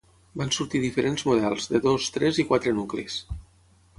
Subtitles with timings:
[0.41, 3.21] Van sortir diferents models, de dos, tres i quatre nuclis.